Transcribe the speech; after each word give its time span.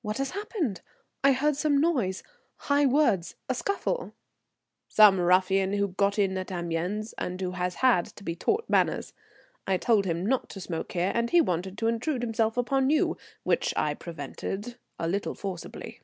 "What 0.00 0.18
has 0.18 0.32
happened? 0.32 0.80
I 1.22 1.30
heard 1.34 1.54
some 1.56 1.80
noise, 1.80 2.24
high 2.66 2.84
words, 2.84 3.36
a 3.48 3.54
scuffle." 3.54 4.12
"Some 4.88 5.20
ruffian 5.20 5.74
who 5.74 5.86
got 5.86 6.18
in 6.18 6.36
at 6.36 6.50
Amiens, 6.50 7.14
and 7.16 7.40
who 7.40 7.52
has 7.52 7.76
had 7.76 8.06
to 8.16 8.24
be 8.24 8.34
taught 8.34 8.64
manners. 8.68 9.12
I 9.64 9.76
told 9.76 10.04
him 10.04 10.26
not 10.26 10.48
to 10.48 10.60
smoke 10.60 10.90
here, 10.90 11.12
and 11.14 11.30
he 11.30 11.40
wanted 11.40 11.78
to 11.78 11.86
intrude 11.86 12.22
himself 12.22 12.56
upon 12.56 12.90
you, 12.90 13.16
which 13.44 13.72
I 13.76 13.94
prevented, 13.94 14.78
a 14.98 15.06
little 15.06 15.36
forcibly." 15.36 16.00